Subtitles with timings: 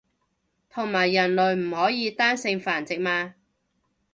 [0.67, 3.35] 同埋人類唔可以單性繁殖嘛